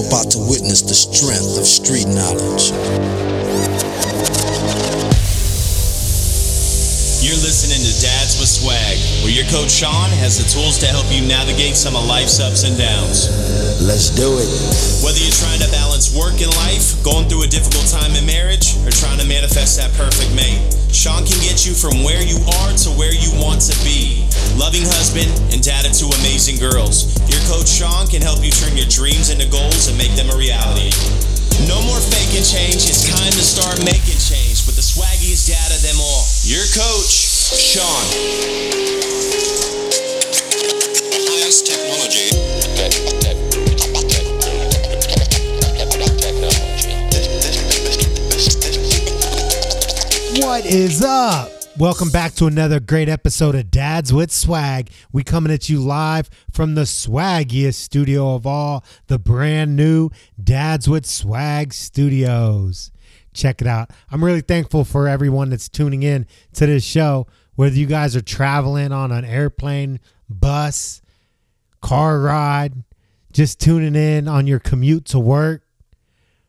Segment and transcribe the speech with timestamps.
[0.00, 2.72] you're about to witness the strength of street knowledge.
[7.20, 11.04] You're listening to Dads with Swag, where your coach Sean has the tools to help
[11.12, 13.28] you navigate some of life's ups and downs.
[13.84, 14.48] Let's do it.
[15.04, 18.80] Whether you're trying to balance work and life, going through a difficult time in marriage,
[18.88, 22.72] or trying to manifest that perfect mate, Sean can get you from where you are
[22.72, 24.24] to where you want to be.
[24.60, 27.16] Loving husband and dad of two amazing girls.
[27.32, 30.36] Your coach Sean can help you turn your dreams into goals and make them a
[30.36, 30.92] reality.
[31.64, 32.84] No more faking change.
[32.84, 36.28] It's time to start making change with the swaggiest dad of them all.
[36.44, 37.08] Your coach,
[37.56, 38.04] Sean.
[41.24, 42.28] highest technology.
[50.44, 51.59] What is up?
[51.80, 54.90] Welcome back to another great episode of Dads with Swag.
[55.12, 60.90] We coming at you live from the swaggiest studio of all, the brand new Dads
[60.90, 62.90] with Swag Studios.
[63.32, 63.92] Check it out.
[64.10, 67.26] I'm really thankful for everyone that's tuning in to this show.
[67.54, 71.00] Whether you guys are traveling on an airplane, bus,
[71.80, 72.84] car ride,
[73.32, 75.62] just tuning in on your commute to work,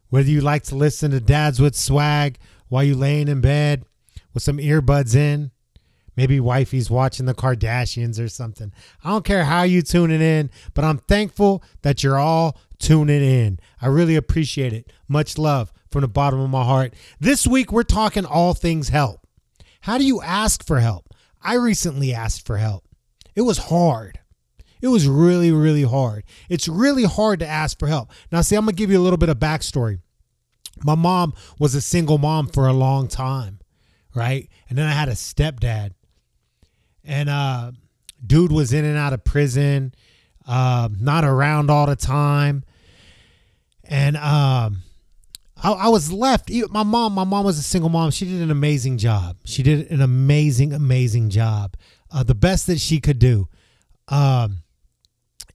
[0.10, 3.86] whether you like to listen to Dads with Swag while you laying in bed
[4.34, 5.52] with some earbuds in,
[6.16, 8.72] maybe wifey's watching the Kardashians or something.
[9.04, 13.60] I don't care how you tuning in, but I'm thankful that you're all tuning in.
[13.82, 14.92] I really appreciate it.
[15.08, 16.94] Much love from the bottom of my heart.
[17.20, 19.28] This week we're talking all things help.
[19.82, 21.08] How do you ask for help?
[21.42, 22.86] I recently asked for help.
[23.36, 24.20] It was hard.
[24.82, 26.24] It was really, really hard.
[26.50, 28.12] It's really hard to ask for help.
[28.32, 30.00] Now, see, I'm going to give you a little bit of backstory.
[30.84, 33.60] My mom was a single mom for a long time,
[34.14, 34.50] right?
[34.70, 35.92] And then I had a stepdad.
[37.04, 37.72] And uh
[38.26, 39.94] dude was in and out of prison,
[40.48, 42.64] uh, not around all the time.
[43.84, 44.84] And um
[45.64, 46.52] I, I was left.
[46.70, 48.12] My mom, my mom was a single mom.
[48.12, 49.38] She did an amazing job.
[49.46, 51.76] She did an amazing, amazing job.
[52.12, 53.48] Uh, the best that she could do.
[54.08, 54.64] Um,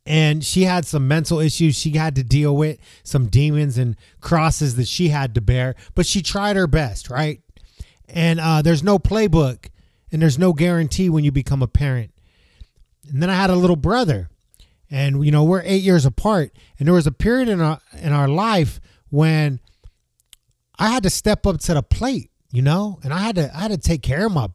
[0.06, 4.76] and she had some mental issues she had to deal with, some demons and crosses
[4.76, 7.40] that she had to bear, but she tried her best, right?
[8.08, 9.68] And uh, there's no playbook
[10.12, 12.12] and there's no guarantee when you become a parent.
[13.08, 14.28] And then I had a little brother,
[14.90, 18.12] and you know we're eight years apart, and there was a period in our in
[18.12, 18.80] our life
[19.10, 19.60] when
[20.78, 23.60] I had to step up to the plate, you know, and I had to I
[23.60, 24.48] had to take care of my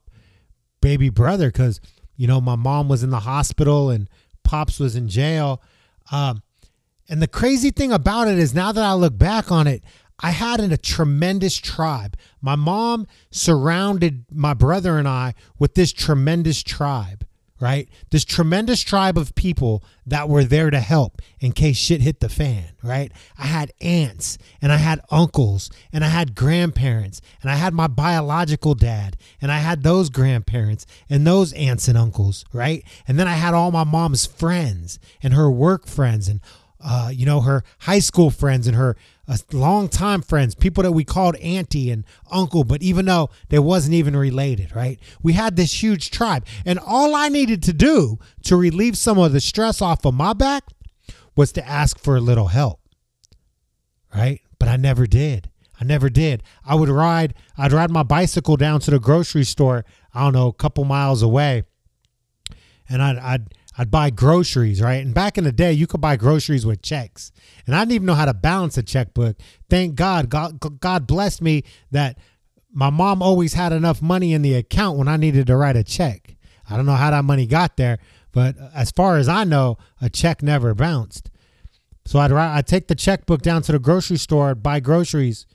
[0.81, 1.79] baby brother because
[2.15, 4.09] you know my mom was in the hospital and
[4.43, 5.61] pops was in jail.
[6.11, 6.43] Um,
[7.09, 9.83] and the crazy thing about it is now that I look back on it,
[10.21, 12.15] I had a tremendous tribe.
[12.41, 17.25] My mom surrounded my brother and I with this tremendous tribe,
[17.59, 17.89] right?
[18.11, 22.29] This tremendous tribe of people that were there to help in case shit hit the
[22.29, 23.11] fan, right?
[23.37, 27.87] I had aunts and I had uncles and I had grandparents and I had my
[27.87, 32.83] biological dad and I had those grandparents and those aunts and uncles, right?
[33.07, 36.41] And then I had all my mom's friends and her work friends and
[36.83, 38.97] uh, you know, her high school friends and her
[39.31, 43.93] uh, longtime friends, people that we called auntie and uncle, but even though they wasn't
[43.93, 44.99] even related, right?
[45.23, 46.45] We had this huge tribe.
[46.65, 50.33] And all I needed to do to relieve some of the stress off of my
[50.33, 50.63] back
[51.35, 52.81] was to ask for a little help,
[54.13, 54.41] right?
[54.59, 55.49] But I never did.
[55.79, 56.43] I never did.
[56.65, 60.47] I would ride, I'd ride my bicycle down to the grocery store, I don't know,
[60.47, 61.63] a couple miles away.
[62.89, 65.03] And I'd, I'd, I'd buy groceries, right?
[65.03, 67.31] And back in the day, you could buy groceries with checks.
[67.65, 69.37] And I didn't even know how to balance a checkbook.
[69.69, 72.17] Thank God, God, God blessed me that
[72.73, 75.83] my mom always had enough money in the account when I needed to write a
[75.83, 76.35] check.
[76.69, 77.99] I don't know how that money got there,
[78.31, 81.29] but as far as I know, a check never bounced.
[82.05, 85.45] So I'd I'd take the checkbook down to the grocery store, buy groceries,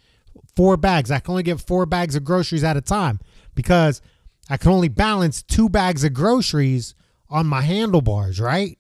[0.55, 1.11] four bags.
[1.11, 3.19] I can only get four bags of groceries at a time
[3.55, 4.01] because
[4.49, 6.95] I can only balance two bags of groceries
[7.29, 8.79] on my handlebars, right?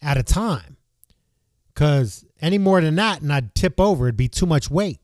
[0.00, 0.76] At a time.
[1.72, 5.00] Because any more than that, and I'd tip over, it'd be too much weight.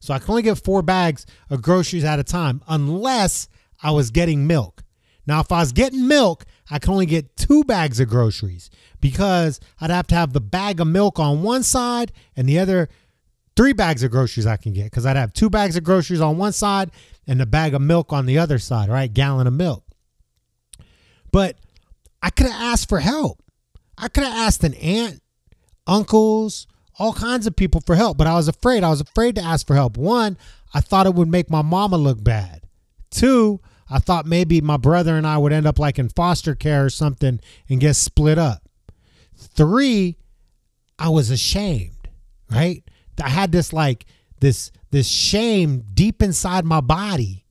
[0.00, 3.48] So I can only get four bags of groceries at a time unless
[3.82, 4.82] I was getting milk.
[5.26, 8.70] Now, if I was getting milk, I can only get two bags of groceries
[9.00, 12.88] because I'd have to have the bag of milk on one side and the other
[13.54, 16.38] three bags of groceries I can get because I'd have two bags of groceries on
[16.38, 16.90] one side
[17.26, 19.12] and a bag of milk on the other side, right?
[19.12, 19.84] Gallon of milk.
[21.30, 21.56] But
[22.22, 23.42] I could have asked for help.
[23.96, 25.20] I could have asked an aunt,
[25.86, 26.66] uncles,
[26.98, 28.82] all kinds of people for help, but I was afraid.
[28.82, 29.96] I was afraid to ask for help.
[29.96, 30.36] One,
[30.74, 32.62] I thought it would make my mama look bad.
[33.10, 33.60] Two,
[33.90, 36.90] I thought maybe my brother and I would end up like in foster care or
[36.90, 38.62] something and get split up.
[39.34, 40.16] Three,
[40.98, 42.08] I was ashamed,
[42.50, 42.82] right?
[43.22, 44.06] I had this like
[44.40, 47.44] this this shame deep inside my body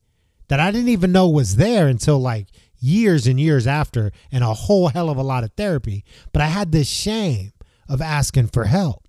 [0.48, 4.54] that I didn't even know was there until like years and years after and a
[4.54, 6.04] whole hell of a lot of therapy.
[6.32, 7.52] But I had this shame
[7.88, 9.04] of asking for help.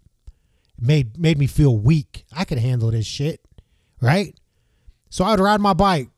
[0.78, 2.26] It made made me feel weak.
[2.32, 3.42] I could handle this shit,
[4.02, 4.34] right?
[5.10, 6.10] So I would ride my bike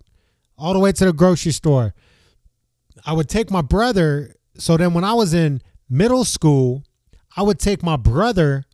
[0.58, 1.94] all the way to the grocery store.
[3.06, 4.36] I would take my brother.
[4.58, 6.84] So then when I was in middle school,
[7.36, 8.66] I would take my brother.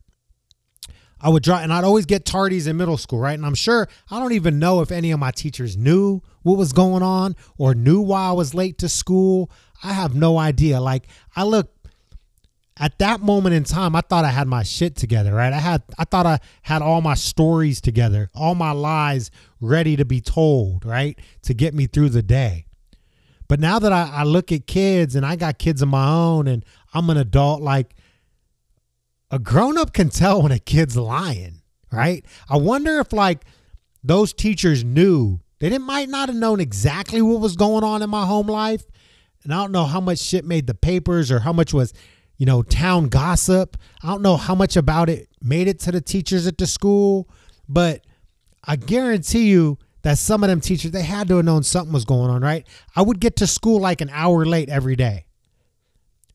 [1.19, 3.33] I would drive, and I'd always get tardies in middle school, right?
[3.33, 6.73] And I'm sure I don't even know if any of my teachers knew what was
[6.73, 9.49] going on or knew why I was late to school.
[9.83, 10.79] I have no idea.
[10.79, 11.71] Like I look
[12.79, 15.51] at that moment in time, I thought I had my shit together, right?
[15.51, 20.05] I had I thought I had all my stories together, all my lies ready to
[20.05, 21.17] be told, right?
[21.43, 22.65] To get me through the day.
[23.47, 26.47] But now that I, I look at kids and I got kids of my own
[26.47, 27.95] and I'm an adult, like
[29.31, 32.25] a grown up can tell when a kid's lying, right?
[32.49, 33.45] I wonder if like
[34.03, 38.09] those teachers knew they didn't might not have known exactly what was going on in
[38.09, 38.85] my home life.
[39.43, 41.93] And I don't know how much shit made the papers or how much was,
[42.37, 43.77] you know, town gossip.
[44.03, 47.29] I don't know how much about it made it to the teachers at the school,
[47.67, 48.05] but
[48.63, 52.05] I guarantee you that some of them teachers they had to have known something was
[52.05, 52.67] going on, right?
[52.95, 55.26] I would get to school like an hour late every day.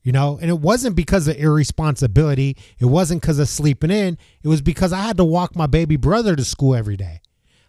[0.03, 2.57] You know, and it wasn't because of irresponsibility.
[2.77, 4.17] It wasn't because of sleeping in.
[4.43, 7.21] It was because I had to walk my baby brother to school every day.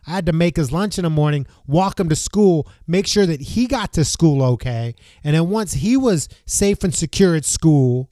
[0.07, 3.25] I had to make his lunch in the morning, walk him to school, make sure
[3.25, 4.95] that he got to school okay.
[5.23, 8.11] And then once he was safe and secure at school,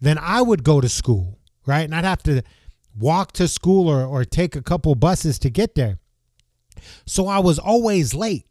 [0.00, 1.84] then I would go to school, right?
[1.84, 2.42] And I'd have to
[2.98, 5.98] walk to school or, or take a couple buses to get there.
[7.06, 8.46] So I was always late,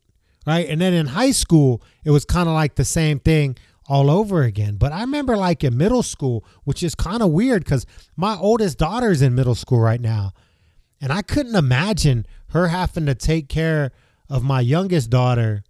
[0.45, 0.67] right?
[0.67, 4.43] And then in high school, it was kind of like the same thing all over
[4.43, 4.75] again.
[4.75, 7.85] But I remember like in middle school, which is kind of weird because
[8.15, 10.33] my oldest daughter's in middle school right now.
[10.99, 13.91] And I couldn't imagine her having to take care
[14.29, 15.63] of my youngest daughter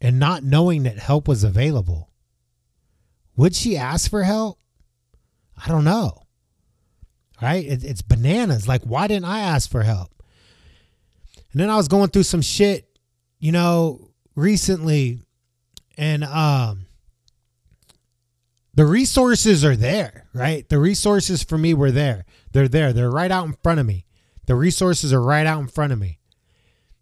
[0.00, 2.10] and not knowing that help was available.
[3.36, 4.58] Would she ask for help?
[5.62, 6.22] I don't know.
[7.42, 7.64] Right?
[7.64, 8.68] It, it's bananas.
[8.68, 10.10] Like, why didn't I ask for help?
[11.52, 12.86] And then I was going through some shit,
[13.38, 15.20] you know, recently,
[15.96, 16.86] and um,
[18.80, 20.66] the resources are there, right?
[20.70, 22.24] The resources for me were there.
[22.52, 22.94] They're there.
[22.94, 24.06] They're right out in front of me.
[24.46, 26.18] The resources are right out in front of me.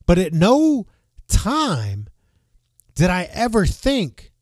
[0.04, 0.88] But at no
[1.28, 2.08] time
[2.96, 4.32] did I ever think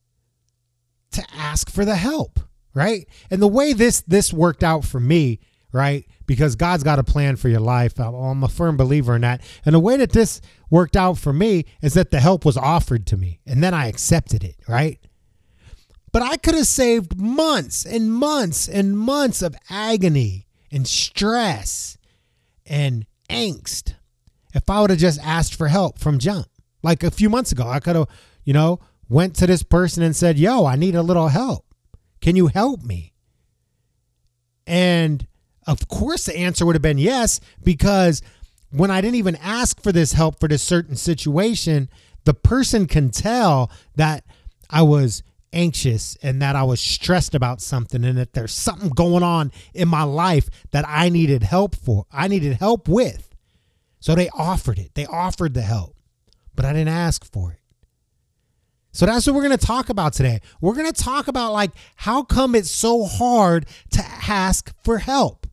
[1.10, 2.40] to ask for the help,
[2.72, 3.06] right?
[3.30, 5.40] And the way this this worked out for me,
[5.72, 6.06] right?
[6.24, 8.00] Because God's got a plan for your life.
[8.00, 9.42] I'm a firm believer in that.
[9.66, 10.40] And the way that this
[10.70, 13.88] worked out for me is that the help was offered to me and then I
[13.88, 14.98] accepted it, right?
[16.16, 21.98] But I could have saved months and months and months of agony and stress
[22.64, 23.92] and angst
[24.54, 26.46] if I would have just asked for help from jump.
[26.82, 28.08] Like a few months ago, I could have,
[28.44, 28.80] you know,
[29.10, 31.66] went to this person and said, "Yo, I need a little help.
[32.22, 33.12] Can you help me?"
[34.66, 35.26] And
[35.66, 38.22] of course the answer would have been yes because
[38.70, 41.90] when I didn't even ask for this help for this certain situation,
[42.24, 44.24] the person can tell that
[44.70, 45.22] I was
[45.56, 49.88] anxious and that I was stressed about something and that there's something going on in
[49.88, 52.04] my life that I needed help for.
[52.12, 53.34] I needed help with.
[53.98, 54.94] So they offered it.
[54.94, 55.96] They offered the help,
[56.54, 57.60] but I didn't ask for it.
[58.92, 60.40] So that's what we're going to talk about today.
[60.60, 65.46] We're going to talk about like how come it's so hard to ask for help.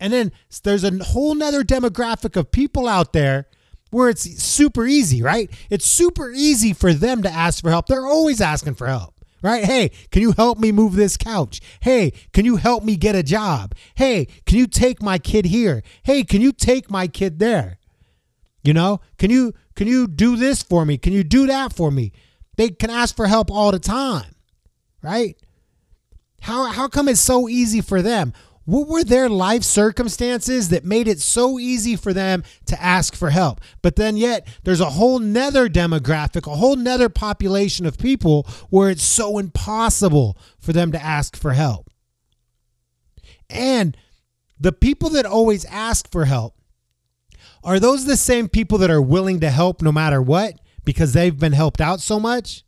[0.00, 0.32] And then
[0.62, 3.46] there's a whole nother demographic of people out there
[3.94, 5.50] where it's super easy, right?
[5.70, 7.86] It's super easy for them to ask for help.
[7.86, 9.64] They're always asking for help, right?
[9.64, 11.60] Hey, can you help me move this couch?
[11.80, 13.74] Hey, can you help me get a job?
[13.94, 15.82] Hey, can you take my kid here?
[16.02, 17.78] Hey, can you take my kid there?
[18.64, 20.98] You know, can you can you do this for me?
[20.98, 22.12] Can you do that for me?
[22.56, 24.34] They can ask for help all the time,
[25.02, 25.36] right?
[26.40, 28.32] How how come it's so easy for them?
[28.64, 33.30] What were their life circumstances that made it so easy for them to ask for
[33.30, 33.60] help?
[33.82, 38.90] But then, yet, there's a whole nether demographic, a whole nether population of people where
[38.90, 41.90] it's so impossible for them to ask for help.
[43.50, 43.96] And
[44.58, 46.56] the people that always ask for help
[47.62, 51.38] are those the same people that are willing to help no matter what because they've
[51.38, 52.62] been helped out so much?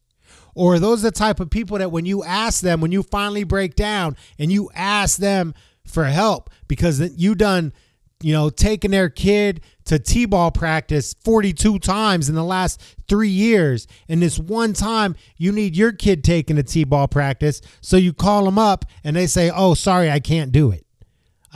[0.54, 3.44] Or are those the type of people that when you ask them, when you finally
[3.44, 5.54] break down and you ask them
[5.86, 7.72] for help because you done
[8.22, 13.86] you know taking their kid to t-ball practice 42 times in the last three years
[14.08, 18.44] and this one time you need your kid taking to t-ball practice so you call
[18.46, 20.86] them up and they say oh sorry i can't do it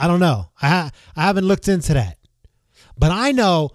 [0.01, 0.49] I don't know.
[0.59, 2.17] I I haven't looked into that.
[2.97, 3.69] But I know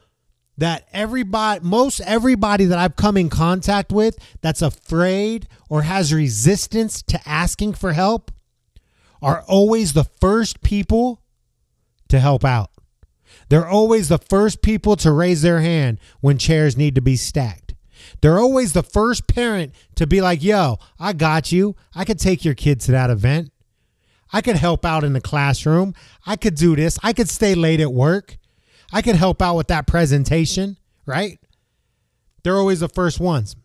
[0.59, 7.01] that everybody most everybody that I've come in contact with that's afraid or has resistance
[7.03, 8.33] to asking for help
[9.23, 11.23] are always the first people
[12.09, 12.71] to help out.
[13.49, 17.75] They're always the first people to raise their hand when chairs need to be stacked.
[18.21, 21.77] They're always the first parent to be like, yo, I got you.
[21.95, 23.53] I could take your kid to that event.
[24.33, 25.95] I could help out in the classroom.
[26.27, 26.99] I could do this.
[27.03, 28.39] I could stay late at work.
[28.93, 31.39] I could help out with that presentation, right?
[32.43, 33.57] They're always the first ones.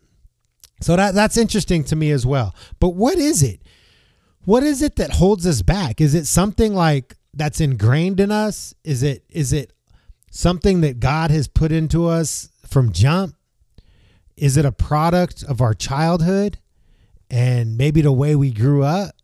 [0.80, 2.54] So that that's interesting to me as well.
[2.80, 3.60] But what is it?
[4.44, 6.00] What is it that holds us back?
[6.00, 8.74] Is it something like that's ingrained in us?
[8.84, 9.72] Is it is it
[10.30, 13.36] something that God has put into us from jump?
[14.36, 16.58] Is it a product of our childhood
[17.30, 19.14] and maybe the way we grew up?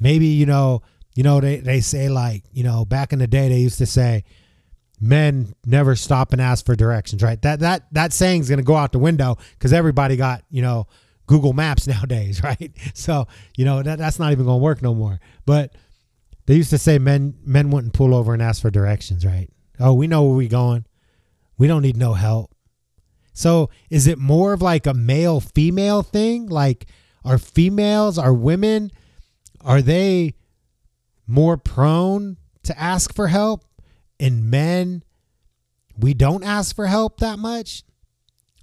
[0.00, 0.82] Maybe, you know,
[1.14, 3.86] you know, they, they say like, you know, back in the day they used to
[3.86, 4.24] say,
[5.00, 7.40] men never stop and ask for directions, right?
[7.42, 10.86] That that that saying's gonna go out the window because everybody got, you know,
[11.26, 12.72] Google Maps nowadays, right?
[12.94, 15.20] So, you know, that, that's not even gonna work no more.
[15.44, 15.74] But
[16.46, 19.50] they used to say men men wouldn't pull over and ask for directions, right?
[19.78, 20.86] Oh, we know where we're going.
[21.58, 22.52] We don't need no help.
[23.32, 26.46] So is it more of like a male female thing?
[26.46, 26.86] Like
[27.24, 28.90] are females, are women,
[29.60, 30.34] are they
[31.26, 33.64] more prone to ask for help?
[34.18, 35.02] And men,
[35.98, 37.82] we don't ask for help that much?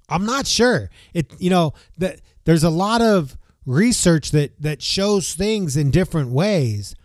[0.10, 0.90] I'm not sure.
[1.14, 6.30] It you know, that there's a lot of research that that shows things in different
[6.30, 6.96] ways.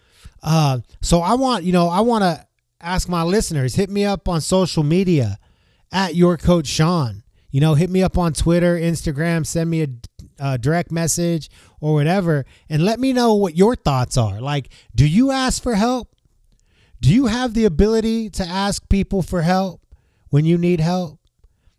[0.42, 2.46] Uh, so I want, you know, I want to
[2.80, 5.38] ask my listeners, hit me up on social media
[5.90, 7.22] at your coach Sean.
[7.50, 9.88] You know, hit me up on Twitter, Instagram, send me a,
[10.38, 14.40] a direct message or whatever, and let me know what your thoughts are.
[14.40, 16.14] Like, do you ask for help?
[17.00, 19.80] Do you have the ability to ask people for help
[20.28, 21.20] when you need help?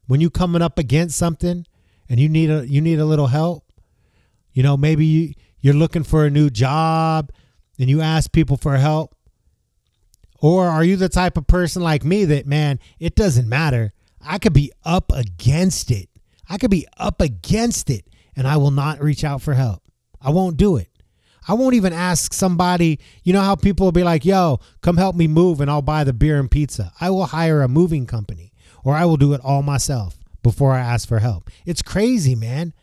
[0.08, 1.68] When you coming up against something
[2.10, 3.72] and you need a you need a little help?
[4.52, 7.32] You know, maybe you, you're looking for a new job
[7.78, 9.16] and you ask people for help?
[10.42, 13.94] Or are you the type of person like me that, man, it doesn't matter.
[14.22, 16.10] I could be up against it.
[16.50, 19.84] I could be up against it and I will not reach out for help.
[20.22, 20.90] I won't do it.
[21.48, 25.16] I won't even ask somebody, you know how people will be like, yo, come help
[25.16, 26.92] me move and I'll buy the beer and pizza.
[27.00, 28.52] I will hire a moving company
[28.84, 31.50] or I will do it all myself before I ask for help.
[31.66, 32.74] It's crazy, man.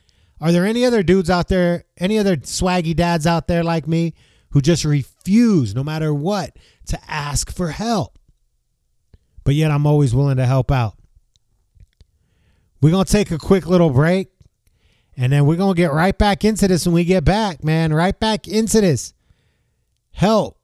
[0.41, 4.15] Are there any other dudes out there, any other swaggy dads out there like me
[4.51, 6.57] who just refuse, no matter what,
[6.89, 8.19] to ask for help?
[9.45, 10.95] But yet I'm always willing to help out.
[12.83, 14.29] We're going to take a quick little break
[15.17, 17.93] and then we're going to get right back into this when we get back, man.
[17.93, 19.15] Right back into this.
[20.11, 20.59] Help.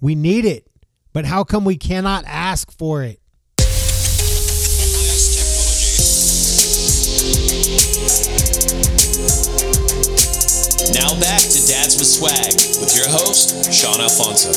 [0.00, 0.70] We need it.
[1.12, 3.20] But how come we cannot ask for it?
[10.92, 14.52] Now back to Dads with Swag with your host, Sean Alfonso.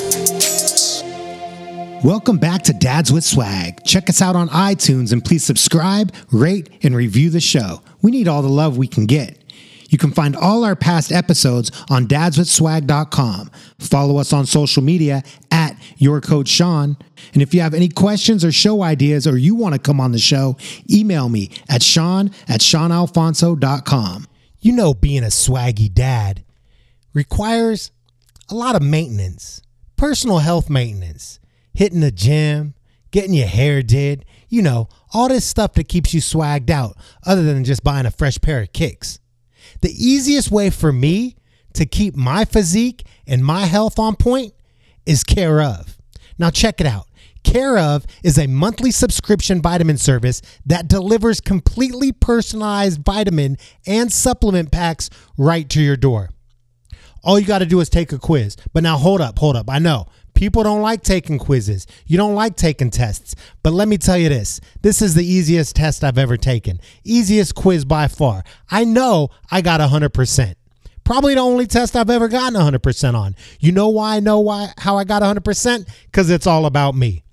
[2.03, 3.84] Welcome back to Dads with Swag.
[3.86, 7.81] Check us out on iTunes and please subscribe, rate, and review the show.
[8.01, 9.41] We need all the love we can get.
[9.89, 13.51] You can find all our past episodes on dadswithswag.com.
[13.79, 16.98] Follow us on social media at your coach Sean.
[17.34, 20.12] And if you have any questions or show ideas or you want to come on
[20.12, 20.57] the show,
[20.91, 24.27] email me at sean at seanalfonso.com.
[24.67, 26.43] You know, being a swaggy dad
[27.13, 27.91] requires
[28.50, 29.62] a lot of maintenance,
[29.95, 31.39] personal health maintenance,
[31.74, 32.74] hitting the gym,
[33.12, 37.43] getting your hair did, you know, all this stuff that keeps you swagged out, other
[37.43, 39.19] than just buying a fresh pair of kicks.
[39.79, 41.38] The easiest way for me
[41.71, 44.53] to keep my physique and my health on point
[45.05, 45.97] is Care of.
[46.38, 47.07] Now, check it out.
[47.48, 54.70] Care of is a monthly subscription vitamin service that delivers completely personalized vitamin and supplement
[54.70, 56.30] packs right to your door.
[57.24, 58.58] All you got to do is take a quiz.
[58.74, 59.70] But now, hold up, hold up.
[59.70, 63.34] I know people don't like taking quizzes, you don't like taking tests.
[63.63, 67.56] But let me tell you this this is the easiest test I've ever taken, easiest
[67.56, 68.44] quiz by far.
[68.70, 70.56] I know I got 100%.
[71.06, 73.38] Probably the only test I've ever gotten 100% on.
[73.62, 75.88] You know why I know why how I got 100%?
[76.12, 77.24] Cuz it's all about me.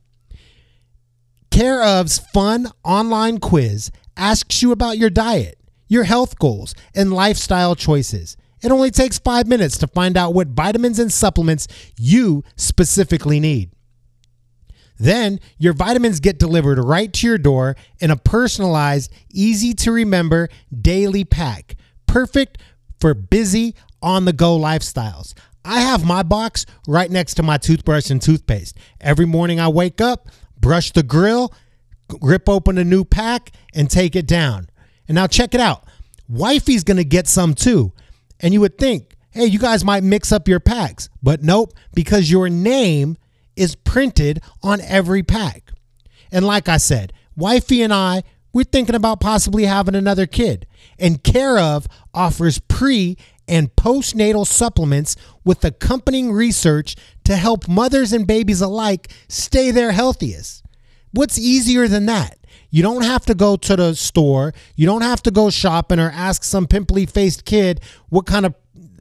[1.54, 5.56] Care of's fun online quiz asks you about your diet,
[5.86, 8.36] your health goals, and lifestyle choices.
[8.60, 13.70] It only takes 5 minutes to find out what vitamins and supplements you specifically need.
[14.98, 20.48] Then your vitamins get delivered right to your door in a personalized, easy to remember
[20.76, 21.76] daily pack,
[22.08, 22.58] perfect
[22.98, 25.34] for busy, on the go lifestyles.
[25.64, 28.76] I have my box right next to my toothbrush and toothpaste.
[29.00, 30.28] Every morning I wake up,
[30.64, 31.52] brush the grill,
[32.22, 34.66] rip open a new pack, and take it down.
[35.06, 35.84] And now check it out.
[36.26, 37.92] Wifey's going to get some too.
[38.40, 41.10] And you would think, hey, you guys might mix up your packs.
[41.22, 43.18] But nope, because your name
[43.56, 45.70] is printed on every pack.
[46.32, 48.22] And like I said, wifey and I,
[48.54, 50.66] we're thinking about possibly having another kid.
[50.98, 58.26] And Care of offers pre and postnatal supplements with accompanying research to help mothers and
[58.26, 60.64] babies alike stay their healthiest.
[61.12, 62.38] What's easier than that?
[62.70, 64.52] You don't have to go to the store.
[64.74, 68.54] You don't have to go shopping or ask some pimply faced kid what kind of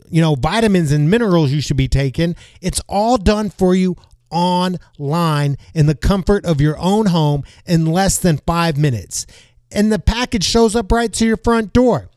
[0.10, 2.36] you know vitamins and minerals you should be taking.
[2.62, 3.96] It's all done for you
[4.30, 9.26] online in the comfort of your own home in less than 5 minutes.
[9.72, 12.10] And the package shows up right to your front door.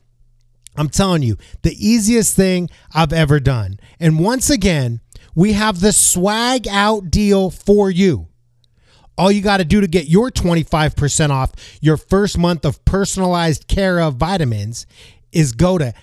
[0.77, 3.79] I'm telling you, the easiest thing I've ever done.
[3.99, 5.01] And once again,
[5.33, 8.27] we have the swag out deal for you.
[9.17, 13.67] All you got to do to get your 25% off your first month of personalized
[13.67, 14.85] care of vitamins
[15.31, 15.93] is go to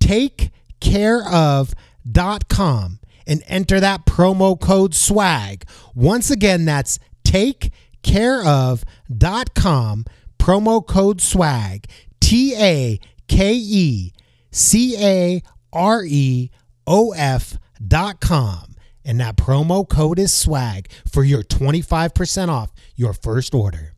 [0.00, 5.64] takecareof.com and enter that promo code swag.
[5.94, 10.04] Once again, that's takecareof.com,
[10.38, 11.86] promo code swag.
[12.20, 14.12] T A K E
[14.50, 16.50] C A R E
[16.86, 18.74] O F dot com.
[19.04, 23.96] And that promo code is swag for your 25% off your first order.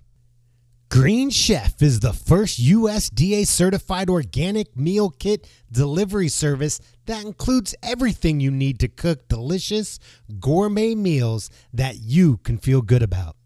[0.91, 8.41] Green Chef is the first USDA certified organic meal kit delivery service that includes everything
[8.41, 9.99] you need to cook delicious
[10.41, 13.37] gourmet meals that you can feel good about.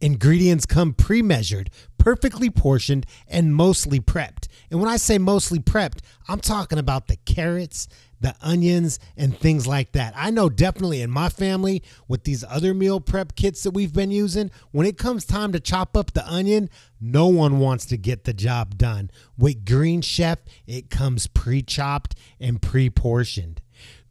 [0.00, 4.48] Ingredients come pre measured, perfectly portioned, and mostly prepped.
[4.72, 5.98] And when I say mostly prepped,
[6.28, 7.88] I'm talking about the carrots,
[8.22, 10.14] the onions, and things like that.
[10.16, 14.10] I know definitely in my family with these other meal prep kits that we've been
[14.10, 18.24] using, when it comes time to chop up the onion, no one wants to get
[18.24, 19.10] the job done.
[19.36, 23.60] With Green Chef, it comes pre chopped and pre portioned.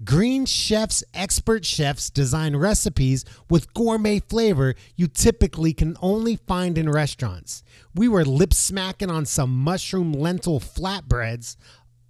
[0.03, 6.89] Green Chef's expert chefs design recipes with gourmet flavor you typically can only find in
[6.89, 7.63] restaurants.
[7.93, 11.55] We were lip smacking on some mushroom lentil flatbreads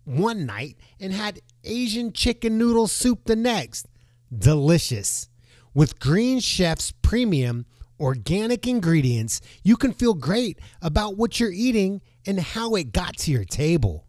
[0.06, 3.88] one night and had Asian chicken noodle soup the next.
[4.36, 5.30] Delicious.
[5.74, 7.66] With Green Chef's premium
[8.00, 13.32] organic ingredients, you can feel great about what you're eating and how it got to
[13.32, 14.08] your table.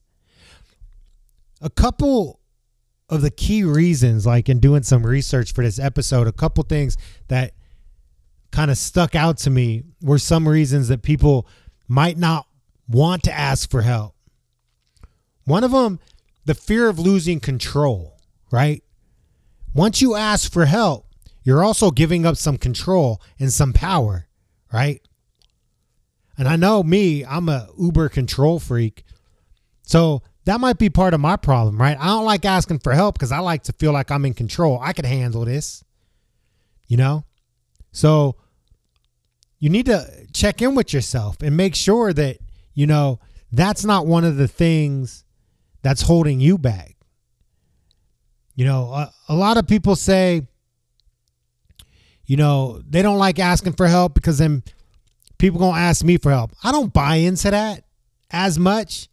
[1.60, 2.38] A couple
[3.08, 6.96] of the key reasons, like in doing some research for this episode, a couple things
[7.26, 7.54] that
[8.52, 11.48] kind of stuck out to me were some reasons that people
[11.88, 12.46] might not
[12.88, 14.14] want to ask for help.
[15.46, 15.98] One of them
[16.44, 18.16] the fear of losing control,
[18.50, 18.82] right?
[19.74, 21.06] Once you ask for help,
[21.42, 24.26] you're also giving up some control and some power,
[24.72, 25.00] right?
[26.38, 29.04] And I know me, I'm a uber control freak.
[29.82, 31.96] So that might be part of my problem, right?
[31.98, 34.78] I don't like asking for help because I like to feel like I'm in control.
[34.80, 35.84] I can handle this,
[36.86, 37.24] you know?
[37.92, 38.36] So
[39.58, 42.38] you need to check in with yourself and make sure that,
[42.74, 43.20] you know,
[43.52, 45.23] that's not one of the things
[45.84, 46.96] that's holding you back.
[48.56, 50.48] You know, a, a lot of people say,
[52.24, 54.64] you know, they don't like asking for help because then
[55.36, 56.52] people gonna ask me for help.
[56.64, 57.84] I don't buy into that
[58.30, 59.10] as much.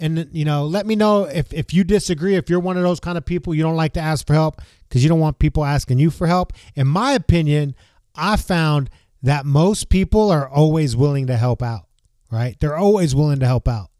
[0.00, 2.34] And you know, let me know if if you disagree.
[2.34, 4.60] If you're one of those kind of people, you don't like to ask for help
[4.88, 6.52] because you don't want people asking you for help.
[6.74, 7.76] In my opinion,
[8.16, 8.90] I found
[9.22, 11.86] that most people are always willing to help out,
[12.32, 12.58] right?
[12.58, 13.90] They're always willing to help out.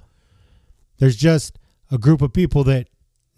[0.99, 1.60] There's just
[1.90, 2.88] a group of people that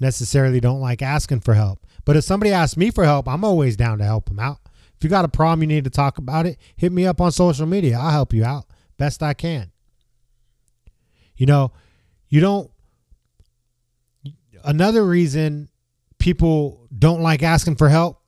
[0.01, 1.87] necessarily don't like asking for help.
[2.05, 4.59] But if somebody asks me for help, I'm always down to help them out.
[4.97, 7.33] If you got a problem, you need to talk about it, hit me up on
[7.33, 7.99] social media.
[7.99, 8.67] I'll help you out
[9.03, 9.73] best I can.
[11.37, 11.73] You know,
[12.29, 12.71] you don't.
[14.65, 15.69] Another reason
[16.21, 18.23] people don't like asking for help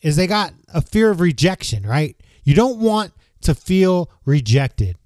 [0.00, 2.16] is they got a fear of rejection, right?
[2.42, 4.96] You don't want to feel rejected.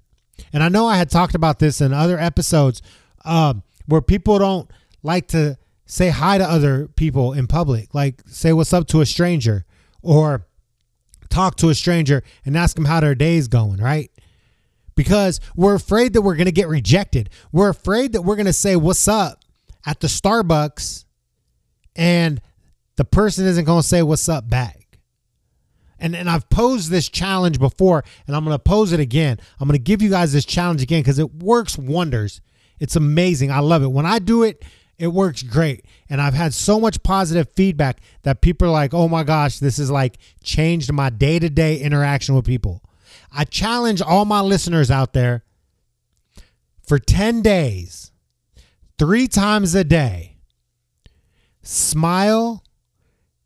[0.53, 2.81] And I know I had talked about this in other episodes
[3.25, 4.69] um, where people don't
[5.03, 9.05] like to say hi to other people in public, like say what's up to a
[9.05, 9.65] stranger
[10.01, 10.45] or
[11.29, 14.11] talk to a stranger and ask them how their day's going, right?
[14.95, 17.29] Because we're afraid that we're going to get rejected.
[17.51, 19.43] We're afraid that we're going to say what's up
[19.85, 21.05] at the Starbucks
[21.95, 22.41] and
[22.97, 24.99] the person isn't going to say what's up back.
[25.99, 29.39] And, and I've posed this challenge before, and I'm going to pose it again.
[29.59, 32.39] I'm going to give you guys this challenge again because it works wonders.
[32.79, 33.51] It's amazing.
[33.51, 33.91] I love it.
[33.91, 34.63] When I do it,
[34.97, 35.85] it works great.
[36.09, 39.77] And I've had so much positive feedback that people are like, oh my gosh, this
[39.77, 42.83] has like changed my day to day interaction with people.
[43.31, 45.43] I challenge all my listeners out there
[46.81, 48.11] for 10 days,
[48.97, 50.37] three times a day,
[51.61, 52.63] smile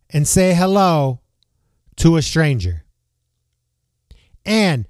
[0.10, 1.22] and say hello
[1.98, 2.84] to a stranger.
[4.46, 4.88] And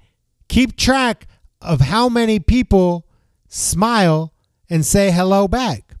[0.48, 1.26] keep track
[1.60, 3.06] of how many people
[3.48, 4.31] smile
[4.72, 5.96] and say hello back.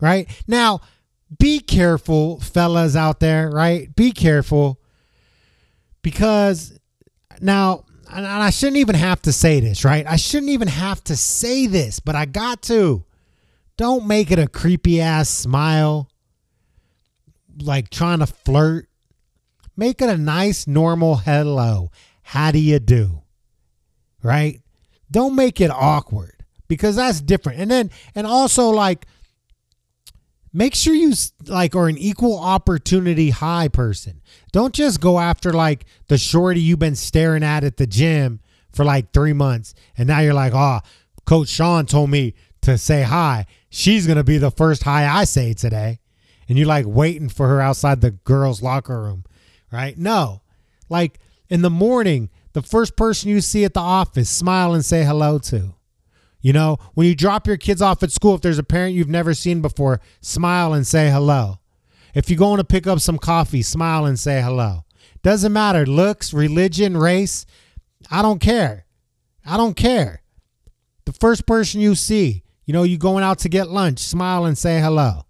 [0.00, 0.26] Right?
[0.48, 0.80] Now,
[1.38, 3.94] be careful, fellas out there, right?
[3.94, 4.80] Be careful
[6.00, 6.78] because
[7.40, 10.06] now, and I shouldn't even have to say this, right?
[10.06, 13.04] I shouldn't even have to say this, but I got to.
[13.76, 16.08] Don't make it a creepy ass smile,
[17.60, 18.88] like trying to flirt.
[19.76, 21.90] Make it a nice, normal hello.
[22.22, 23.22] How do you do?
[24.22, 24.62] Right?
[25.10, 26.35] Don't make it awkward
[26.68, 27.60] because that's different.
[27.60, 29.06] And then, and also, like,
[30.52, 31.12] make sure you
[31.46, 34.20] like are an equal opportunity high person.
[34.52, 38.40] Don't just go after like the shorty you've been staring at at the gym
[38.72, 40.80] for like three months, and now you're like, oh,
[41.24, 43.46] Coach Sean told me to say hi.
[43.70, 46.00] She's gonna be the first hi I say today,
[46.48, 49.24] and you're like waiting for her outside the girls' locker room
[49.70, 49.96] right?
[49.98, 50.42] No.
[50.88, 55.04] Like in the morning, the first person you see at the office, smile and say
[55.04, 55.74] hello to.
[56.46, 59.08] You know, when you drop your kids off at school, if there's a parent you've
[59.08, 61.58] never seen before, smile and say hello.
[62.14, 64.84] If you're going to pick up some coffee, smile and say hello.
[65.24, 67.46] Doesn't matter, looks, religion, race,
[68.12, 68.86] I don't care.
[69.44, 70.22] I don't care.
[71.04, 74.56] The first person you see, you know, you going out to get lunch, smile and
[74.56, 75.26] say hello.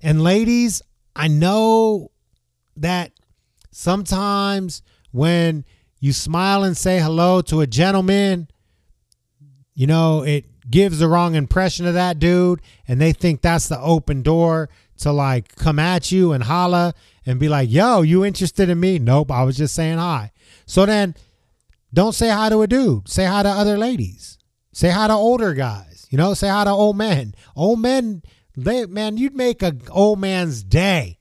[0.00, 0.80] And ladies,
[1.14, 2.12] I know
[2.78, 3.12] that
[3.70, 5.66] sometimes when
[6.00, 8.48] you smile and say hello to a gentleman,
[9.82, 13.80] you know, it gives the wrong impression of that dude and they think that's the
[13.80, 14.68] open door
[14.98, 16.94] to like come at you and holla
[17.26, 19.00] and be like, yo, you interested in me?
[19.00, 20.30] Nope, I was just saying hi.
[20.64, 21.16] So then
[21.92, 23.08] don't say hi to a dude.
[23.08, 24.38] Say hi to other ladies.
[24.72, 26.06] Say hi to older guys.
[26.10, 27.34] You know, say hi to old men.
[27.56, 28.22] Old men,
[28.56, 31.18] they, man, you'd make a old man's day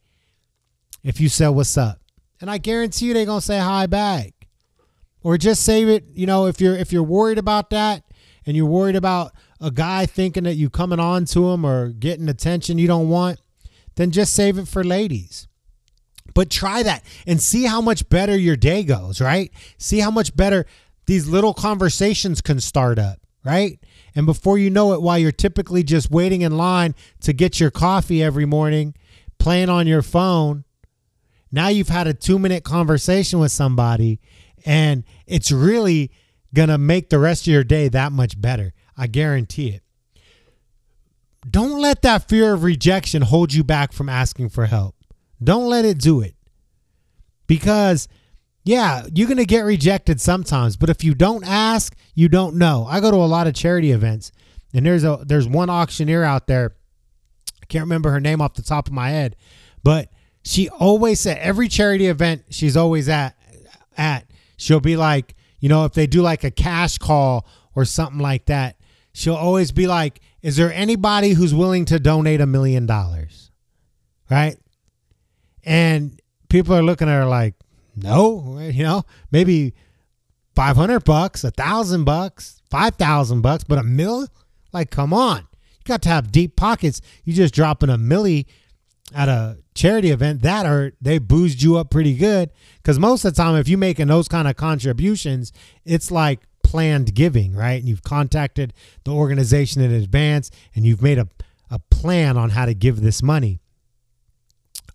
[1.03, 1.99] if you say what's up.
[2.39, 4.33] And I guarantee you they're gonna say hi back.
[5.23, 8.03] Or just save it, you know, if you're if you're worried about that
[8.45, 12.29] and you're worried about a guy thinking that you coming on to him or getting
[12.29, 13.39] attention you don't want,
[13.95, 15.47] then just save it for ladies.
[16.33, 19.51] But try that and see how much better your day goes, right?
[19.77, 20.65] See how much better
[21.05, 23.79] these little conversations can start up, right?
[24.15, 27.71] And before you know it, while you're typically just waiting in line to get your
[27.71, 28.95] coffee every morning,
[29.39, 30.63] playing on your phone,
[31.51, 34.21] now you've had a two minute conversation with somebody,
[34.65, 36.11] and it's really
[36.53, 38.73] going to make the rest of your day that much better.
[38.97, 39.83] I guarantee it.
[41.49, 44.95] Don't let that fear of rejection hold you back from asking for help.
[45.43, 46.35] Don't let it do it.
[47.47, 48.07] Because,
[48.63, 52.85] yeah, you're going to get rejected sometimes, but if you don't ask, you don't know.
[52.87, 54.31] I go to a lot of charity events,
[54.73, 56.75] and there's a there's one auctioneer out there.
[57.61, 59.35] I can't remember her name off the top of my head,
[59.83, 60.09] but
[60.43, 63.35] she always said every charity event she's always at
[63.97, 64.25] at
[64.57, 68.47] she'll be like you know if they do like a cash call or something like
[68.47, 68.75] that
[69.13, 73.51] she'll always be like is there anybody who's willing to donate a million dollars?
[74.29, 74.57] Right?
[75.63, 76.19] And
[76.49, 77.53] people are looking at her like
[77.95, 79.73] no you know maybe
[80.55, 84.27] 500 bucks a thousand bucks 5000 bucks but a mill
[84.73, 85.39] like come on.
[85.39, 87.01] You got to have deep pockets.
[87.23, 88.45] You just dropping a milli
[89.13, 92.51] at a charity event, that or they boozed you up pretty good.
[92.77, 95.51] Because most of the time, if you're making those kind of contributions,
[95.85, 97.79] it's like planned giving, right?
[97.79, 98.73] And you've contacted
[99.05, 101.27] the organization in advance and you've made a,
[101.71, 103.59] a plan on how to give this money.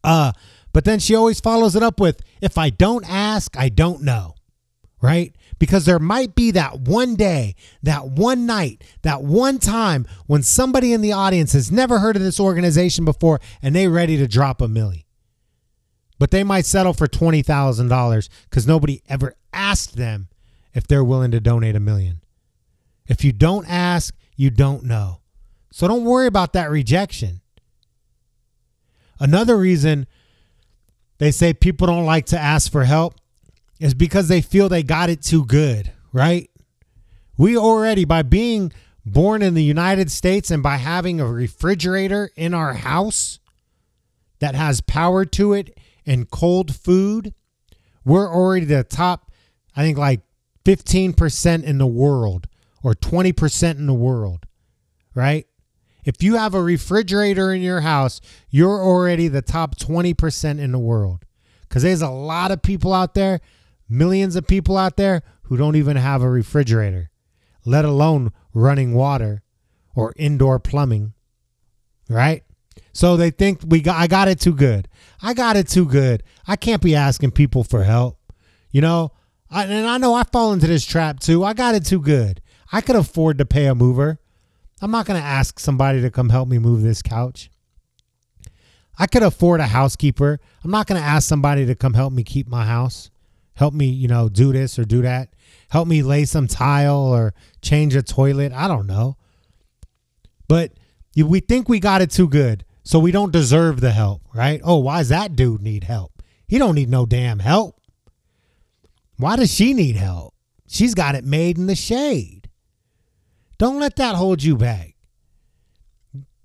[0.05, 0.31] Uh,
[0.73, 4.37] but then she always follows it up with, if I don't ask, I don't know,
[5.03, 5.35] right?
[5.59, 10.93] Because there might be that one day, that one night, that one time when somebody
[10.93, 14.61] in the audience has never heard of this organization before and they're ready to drop
[14.61, 15.05] a milli.
[16.19, 20.29] But they might settle for $20,000 because nobody ever asked them
[20.75, 22.21] if they're willing to donate a million.
[23.07, 25.21] If you don't ask, you don't know.
[25.73, 27.41] So don't worry about that rejection.
[29.19, 30.07] Another reason
[31.19, 33.15] they say people don't like to ask for help
[33.79, 36.51] is because they feel they got it too good, right?
[37.37, 38.73] We already, by being
[39.05, 43.39] born in the United States and by having a refrigerator in our house
[44.41, 47.35] that has power to it and cold food,
[48.05, 49.31] we're already the top,
[49.75, 50.23] I think, like
[50.65, 52.47] 15% in the world
[52.83, 54.47] or 20% in the world,
[55.15, 55.47] right?
[56.05, 60.79] If you have a refrigerator in your house, you're already the top 20% in the
[60.79, 61.25] world.
[61.63, 63.41] Because there's a lot of people out there,
[63.89, 67.11] millions of people out there, who don't even have a refrigerator,
[67.65, 69.43] let alone running water
[69.95, 71.13] or indoor plumbing,
[72.09, 72.43] right?
[72.93, 74.89] So they think we got I got it too good.
[75.23, 76.23] I got it too good.
[76.47, 78.19] I can't be asking people for help.
[78.71, 79.13] You know,
[79.51, 81.45] I, and I know I fall into this trap too.
[81.45, 82.41] I got it too good.
[82.73, 84.19] I could afford to pay a mover.
[84.83, 87.51] I'm not going to ask somebody to come help me move this couch.
[88.99, 90.41] I could afford a housekeeper.
[90.65, 93.11] I'm not going to ask somebody to come help me keep my house,
[93.57, 95.31] help me, you know, do this or do that,
[95.71, 98.53] help me lay some tile or change a toilet.
[98.53, 99.17] I don't know.
[100.47, 100.73] But
[101.17, 104.61] we think we got it too good, so we don't deserve the help, right?
[104.63, 106.23] Oh, why does that dude need help?
[106.47, 107.81] He don't need no damn help.
[109.17, 110.35] Why does she need help?
[110.69, 112.51] She's got it made in the shade.
[113.59, 114.95] Don't let that hold you back.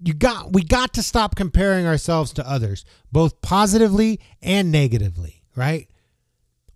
[0.03, 5.90] You got we got to stop comparing ourselves to others, both positively and negatively, right?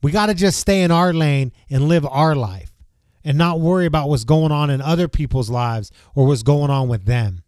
[0.02, 2.72] We got to just stay in our lane and live our life
[3.24, 6.88] and not worry about what's going on in other people's lives or what's going on
[6.88, 7.44] with them.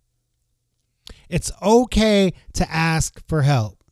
[1.29, 3.83] It's okay to ask for help.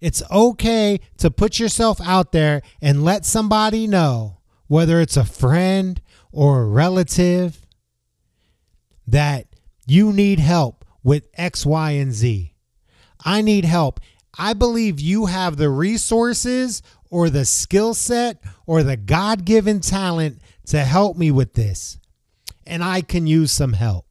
[0.00, 6.00] It's okay to put yourself out there and let somebody know, whether it's a friend
[6.32, 7.66] or a relative,
[9.06, 9.46] that
[9.86, 12.54] you need help with X, Y, and Z.
[13.24, 14.00] I need help.
[14.38, 20.40] I believe you have the resources or the skill set or the God given talent
[20.66, 21.98] to help me with this.
[22.66, 24.06] And I can use some help.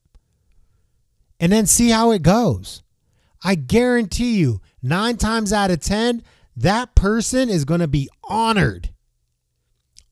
[1.40, 2.82] And then see how it goes.
[3.44, 6.24] I guarantee you, nine times out of 10,
[6.56, 8.92] that person is going to be honored.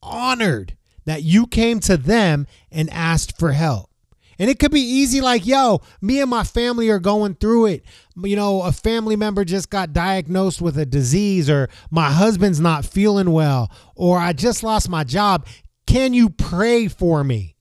[0.02, 3.90] Honored that you came to them and asked for help.
[4.38, 7.84] And it could be easy, like, yo, me and my family are going through it.
[8.16, 12.84] You know, a family member just got diagnosed with a disease, or my husband's not
[12.84, 15.46] feeling well, or I just lost my job.
[15.86, 17.54] Can you pray for me?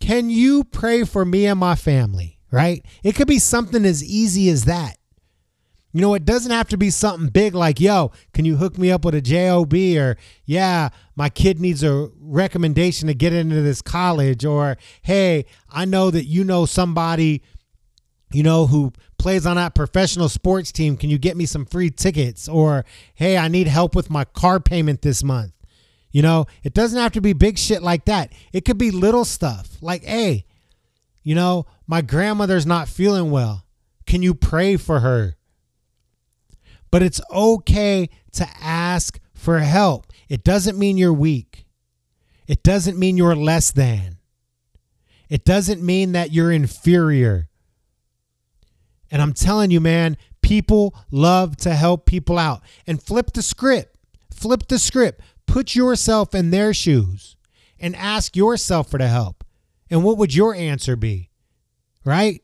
[0.00, 2.38] Can you pray for me and my family?
[2.50, 2.84] Right?
[3.02, 4.97] It could be something as easy as that.
[5.92, 8.90] You know, it doesn't have to be something big like, yo, can you hook me
[8.90, 9.72] up with a JOB?
[9.96, 14.44] Or, yeah, my kid needs a recommendation to get into this college.
[14.44, 17.42] Or, hey, I know that you know somebody,
[18.32, 20.96] you know, who plays on that professional sports team.
[20.98, 22.48] Can you get me some free tickets?
[22.48, 25.52] Or, hey, I need help with my car payment this month.
[26.10, 28.32] You know, it doesn't have to be big shit like that.
[28.52, 30.44] It could be little stuff like, hey,
[31.22, 33.64] you know, my grandmother's not feeling well.
[34.06, 35.37] Can you pray for her?
[36.90, 40.12] But it's okay to ask for help.
[40.28, 41.66] It doesn't mean you're weak.
[42.46, 44.18] It doesn't mean you're less than.
[45.28, 47.48] It doesn't mean that you're inferior.
[49.10, 52.62] And I'm telling you, man, people love to help people out.
[52.86, 53.94] And flip the script.
[54.30, 55.20] Flip the script.
[55.46, 57.36] Put yourself in their shoes
[57.78, 59.44] and ask yourself for the help.
[59.90, 61.30] And what would your answer be?
[62.04, 62.42] Right?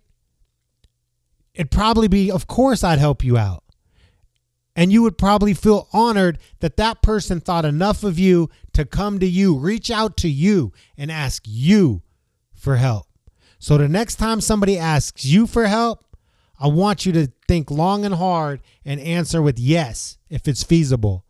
[1.55, 3.64] It'd probably be, of course, I'd help you out.
[4.77, 9.21] And you would probably feel honored that that person thought enough of you to come
[9.21, 12.03] to you, reach out to you, and ask you
[12.55, 13.07] for help.
[13.59, 16.05] So the next time somebody asks you for help,
[16.59, 21.25] I want you to think long and hard and answer with yes if it's feasible.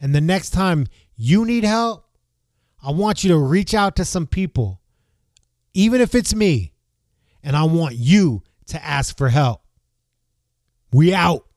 [0.00, 0.86] And the next time
[1.16, 2.04] you need help,
[2.82, 4.80] I want you to reach out to some people,
[5.74, 6.72] even if it's me,
[7.42, 9.62] and I want you to ask for help.
[10.92, 11.47] We out.